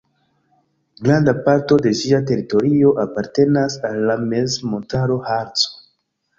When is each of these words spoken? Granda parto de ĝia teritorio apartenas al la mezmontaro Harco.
Granda 1.07 1.35
parto 1.49 1.77
de 1.87 1.91
ĝia 1.99 2.23
teritorio 2.33 2.95
apartenas 3.05 3.79
al 3.93 4.03
la 4.09 4.19
mezmontaro 4.35 5.23
Harco. 5.33 5.73